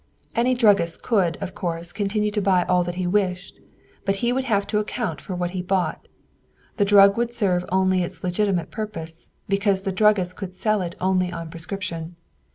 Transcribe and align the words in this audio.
Any 0.33 0.55
druggist 0.55 1.03
could 1.03 1.37
of 1.43 1.53
course 1.53 1.91
continue 1.91 2.31
to 2.31 2.41
buy 2.41 2.63
all 2.63 2.83
that 2.85 2.95
he 2.95 3.05
wished, 3.05 3.59
but 4.03 4.15
he 4.15 4.33
would 4.33 4.45
have 4.45 4.65
to 4.65 4.79
account 4.79 5.21
for 5.21 5.35
what 5.35 5.51
he 5.51 5.61
bought. 5.61 6.07
The 6.77 6.85
drug 6.85 7.17
would 7.17 7.35
serve 7.35 7.65
only 7.71 8.01
its 8.01 8.23
legitimate 8.23 8.71
purpose, 8.71 9.29
because 9.47 9.81
the 9.83 9.91
druggist 9.91 10.35
could 10.35 10.55
sell 10.55 10.81
it 10.81 10.95
only 10.99 11.31
on 11.31 11.51
prescription. 11.51 12.15